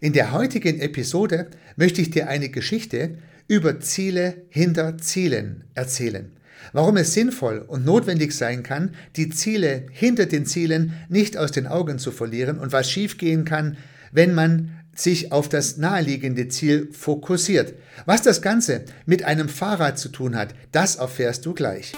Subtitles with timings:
[0.00, 3.16] In der heutigen Episode möchte ich dir eine Geschichte
[3.48, 6.32] über Ziele hinter Zielen erzählen.
[6.72, 11.66] Warum es sinnvoll und notwendig sein kann, die Ziele hinter den Zielen nicht aus den
[11.66, 13.78] Augen zu verlieren und was schiefgehen kann,
[14.12, 17.74] wenn man sich auf das naheliegende Ziel fokussiert.
[18.04, 21.92] Was das Ganze mit einem Fahrrad zu tun hat, das erfährst du gleich.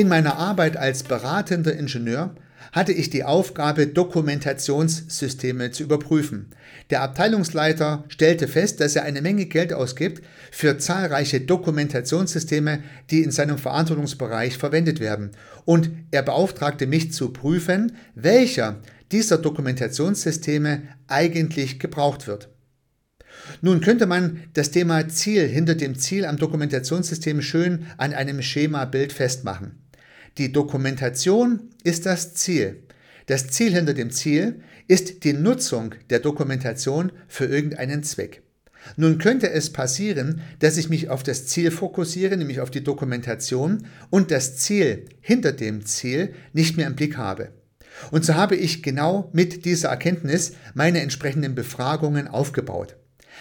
[0.00, 2.34] In meiner Arbeit als beratender Ingenieur
[2.72, 6.46] hatte ich die Aufgabe, Dokumentationssysteme zu überprüfen.
[6.88, 13.30] Der Abteilungsleiter stellte fest, dass er eine Menge Geld ausgibt für zahlreiche Dokumentationssysteme, die in
[13.30, 15.32] seinem Verantwortungsbereich verwendet werden.
[15.66, 18.78] Und er beauftragte mich zu prüfen, welcher
[19.12, 22.48] dieser Dokumentationssysteme eigentlich gebraucht wird.
[23.60, 29.12] Nun könnte man das Thema Ziel hinter dem Ziel am Dokumentationssystem schön an einem Schemabild
[29.12, 29.79] festmachen.
[30.38, 32.82] Die Dokumentation ist das Ziel.
[33.26, 38.42] Das Ziel hinter dem Ziel ist die Nutzung der Dokumentation für irgendeinen Zweck.
[38.96, 43.86] Nun könnte es passieren, dass ich mich auf das Ziel fokussiere, nämlich auf die Dokumentation,
[44.08, 47.50] und das Ziel hinter dem Ziel nicht mehr im Blick habe.
[48.10, 52.96] Und so habe ich genau mit dieser Erkenntnis meine entsprechenden Befragungen aufgebaut.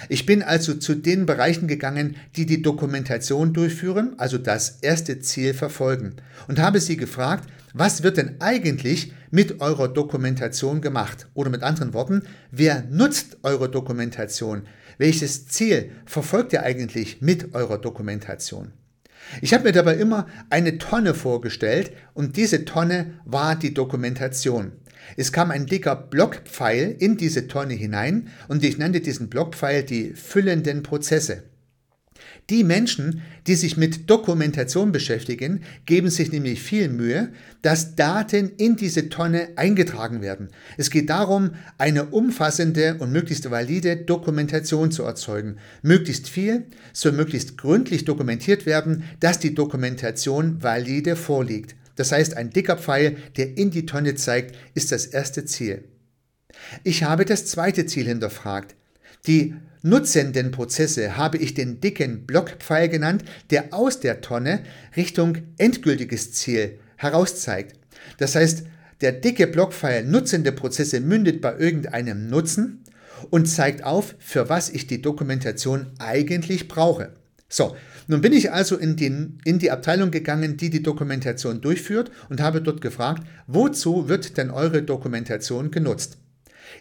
[0.07, 5.53] Ich bin also zu den Bereichen gegangen, die die Dokumentation durchführen, also das erste Ziel
[5.53, 6.15] verfolgen,
[6.47, 11.27] und habe sie gefragt, was wird denn eigentlich mit eurer Dokumentation gemacht?
[11.33, 14.63] Oder mit anderen Worten, wer nutzt eure Dokumentation?
[14.97, 18.73] Welches Ziel verfolgt ihr eigentlich mit eurer Dokumentation?
[19.41, 24.73] Ich habe mir dabei immer eine Tonne vorgestellt und diese Tonne war die Dokumentation.
[25.17, 30.13] Es kam ein dicker Blockpfeil in diese Tonne hinein und ich nannte diesen Blockpfeil die
[30.13, 31.43] füllenden Prozesse.
[32.49, 37.29] Die Menschen, die sich mit Dokumentation beschäftigen, geben sich nämlich viel Mühe,
[37.61, 40.49] dass Daten in diese Tonne eingetragen werden.
[40.77, 45.57] Es geht darum, eine umfassende und möglichst valide Dokumentation zu erzeugen.
[45.81, 51.75] Möglichst viel soll möglichst gründlich dokumentiert werden, dass die Dokumentation valide vorliegt.
[51.95, 55.83] Das heißt, ein dicker Pfeil, der in die Tonne zeigt, ist das erste Ziel.
[56.83, 58.75] Ich habe das zweite Ziel hinterfragt.
[59.27, 64.61] Die nutzenden Prozesse habe ich den dicken Blockpfeil genannt, der aus der Tonne
[64.95, 67.75] Richtung endgültiges Ziel herauszeigt.
[68.17, 68.63] Das heißt,
[69.01, 72.83] der dicke Blockpfeil nutzende Prozesse mündet bei irgendeinem Nutzen
[73.29, 77.13] und zeigt auf, für was ich die Dokumentation eigentlich brauche.
[77.47, 77.75] So,
[78.07, 79.05] nun bin ich also in die,
[79.43, 84.51] in die Abteilung gegangen, die die Dokumentation durchführt und habe dort gefragt, wozu wird denn
[84.51, 86.17] eure Dokumentation genutzt?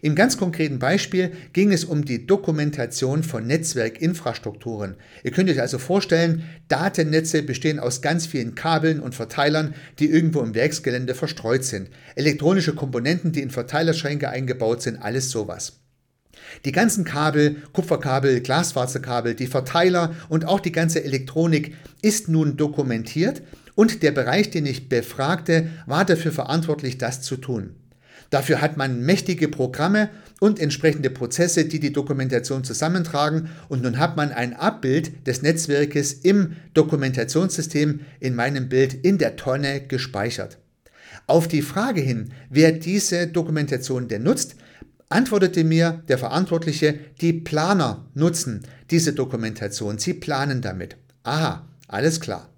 [0.03, 4.97] Im ganz konkreten Beispiel ging es um die Dokumentation von Netzwerkinfrastrukturen.
[5.25, 10.41] Ihr könnt euch also vorstellen, Datennetze bestehen aus ganz vielen Kabeln und Verteilern, die irgendwo
[10.41, 11.91] im Werksgelände verstreut sind.
[12.15, 15.81] Elektronische Komponenten, die in Verteilerschränke eingebaut sind, alles sowas.
[16.65, 23.43] Die ganzen Kabel, Kupferkabel, Glasfaserkabel, die Verteiler und auch die ganze Elektronik ist nun dokumentiert
[23.75, 27.75] und der Bereich, den ich befragte, war dafür verantwortlich, das zu tun.
[28.31, 34.17] Dafür hat man mächtige Programme und entsprechende Prozesse, die die Dokumentation zusammentragen und nun hat
[34.17, 40.59] man ein Abbild des Netzwerkes im Dokumentationssystem in meinem Bild in der Tonne gespeichert.
[41.27, 44.57] Auf die Frage hin, wer diese Dokumentation denn nutzt,
[45.09, 50.97] antwortete mir der Verantwortliche, die Planer nutzen diese Dokumentation, sie planen damit.
[51.25, 52.49] Aha, alles klar.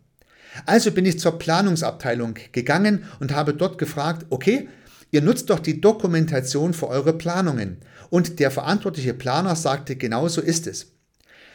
[0.66, 4.68] Also bin ich zur Planungsabteilung gegangen und habe dort gefragt, okay,
[5.10, 7.78] ihr nutzt doch die Dokumentation für eure Planungen.
[8.10, 10.92] Und der verantwortliche Planer sagte, genau so ist es.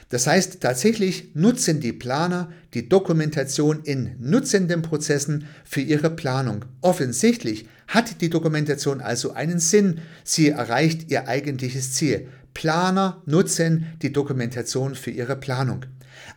[0.10, 6.66] Das heißt, tatsächlich nutzen die Planer die Dokumentation in nutzenden Prozessen für ihre Planung.
[6.82, 10.00] Offensichtlich hat die Dokumentation also einen Sinn.
[10.24, 12.28] Sie erreicht ihr eigentliches Ziel.
[12.54, 15.86] Planer nutzen die Dokumentation für ihre Planung.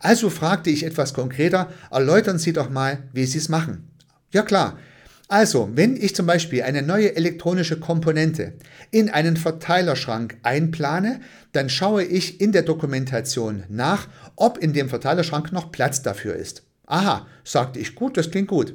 [0.00, 3.88] Also fragte ich etwas konkreter, erläutern Sie doch mal, wie Sie es machen.
[4.32, 4.78] Ja klar,
[5.30, 8.54] also, wenn ich zum Beispiel eine neue elektronische Komponente
[8.90, 11.20] in einen Verteilerschrank einplane,
[11.52, 16.62] dann schaue ich in der Dokumentation nach, ob in dem Verteilerschrank noch Platz dafür ist.
[16.86, 18.75] Aha, sagte ich, gut, das klingt gut.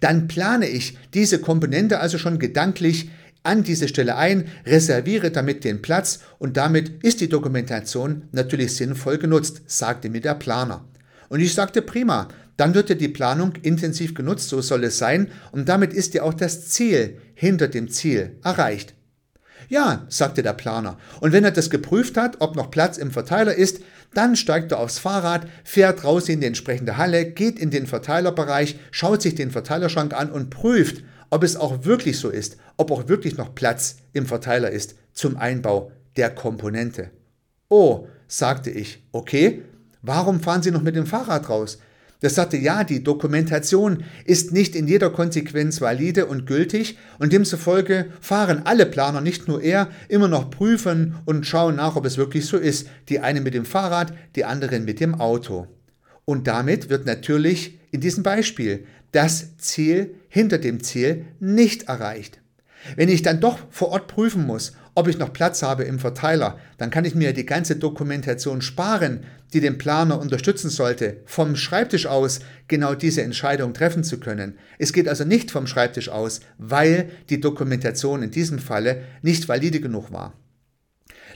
[0.00, 3.10] Dann plane ich diese Komponente also schon gedanklich
[3.42, 9.18] an diese Stelle ein, reserviere damit den Platz und damit ist die Dokumentation natürlich sinnvoll
[9.18, 10.84] genutzt, sagte mir der Planer.
[11.28, 12.28] Und ich sagte prima,
[12.60, 16.22] dann wird ja die Planung intensiv genutzt, so soll es sein, und damit ist ja
[16.22, 18.94] auch das Ziel hinter dem Ziel erreicht.
[19.68, 23.54] Ja, sagte der Planer, und wenn er das geprüft hat, ob noch Platz im Verteiler
[23.54, 23.80] ist,
[24.14, 28.76] Dann steigt er aufs Fahrrad, fährt raus in die entsprechende Halle, geht in den Verteilerbereich,
[28.90, 33.08] schaut sich den Verteilerschrank an und prüft, ob es auch wirklich so ist, ob auch
[33.08, 37.10] wirklich noch Platz im Verteiler ist zum Einbau der Komponente.
[37.68, 39.62] Oh, sagte ich, okay,
[40.02, 41.78] warum fahren Sie noch mit dem Fahrrad raus?
[42.20, 48.06] Das sagte, ja, die Dokumentation ist nicht in jeder Konsequenz valide und gültig und demzufolge
[48.20, 52.44] fahren alle Planer, nicht nur er, immer noch prüfen und schauen nach, ob es wirklich
[52.46, 52.88] so ist.
[53.08, 55.66] Die einen mit dem Fahrrad, die anderen mit dem Auto.
[56.26, 62.40] Und damit wird natürlich in diesem Beispiel das Ziel hinter dem Ziel nicht erreicht.
[62.96, 66.58] Wenn ich dann doch vor Ort prüfen muss, ob ich noch Platz habe im Verteiler,
[66.76, 69.20] dann kann ich mir die ganze Dokumentation sparen,
[69.54, 74.58] die den Planer unterstützen sollte, vom Schreibtisch aus genau diese Entscheidung treffen zu können.
[74.78, 79.80] Es geht also nicht vom Schreibtisch aus, weil die Dokumentation in diesem Falle nicht valide
[79.80, 80.34] genug war.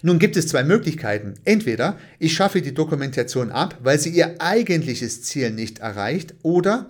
[0.03, 1.33] Nun gibt es zwei Möglichkeiten.
[1.47, 6.87] Entweder ich schaffe die Dokumentation ab, weil sie ihr eigentliches Ziel nicht erreicht, oder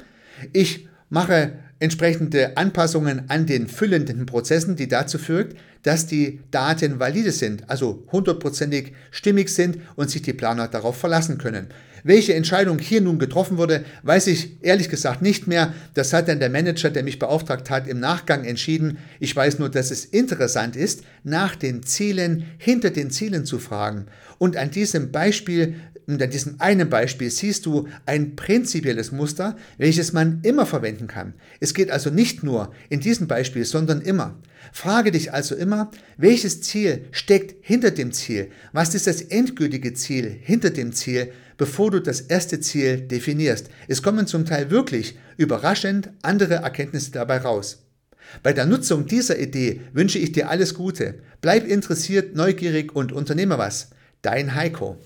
[0.53, 7.33] ich mache entsprechende Anpassungen an den füllenden Prozessen, die dazu führt, dass die Daten valide
[7.33, 11.69] sind, also hundertprozentig stimmig sind und sich die Planer darauf verlassen können.
[12.07, 15.73] Welche Entscheidung hier nun getroffen wurde, weiß ich ehrlich gesagt nicht mehr.
[15.95, 18.99] Das hat dann der Manager, der mich beauftragt hat, im Nachgang entschieden.
[19.21, 24.05] Ich weiß nur, dass es interessant ist, nach den Zielen, hinter den Zielen zu fragen.
[24.37, 25.77] Und an diesem Beispiel
[26.07, 31.35] an diesem einen Beispiel siehst du ein prinzipielles Muster, welches man immer verwenden kann.
[31.61, 34.39] Es geht also nicht nur in diesem Beispiel, sondern immer.
[34.73, 38.51] Frage dich also immer, welches Ziel steckt hinter dem Ziel?
[38.73, 43.69] Was ist das endgültige Ziel hinter dem Ziel, bevor du das erste Ziel definierst?
[43.89, 47.85] Es kommen zum Teil wirklich überraschend andere Erkenntnisse dabei raus.
[48.43, 51.17] Bei der Nutzung dieser Idee wünsche ich dir alles Gute.
[51.41, 53.91] Bleib interessiert, neugierig und unternehme was.
[54.23, 54.99] Dein Heiko.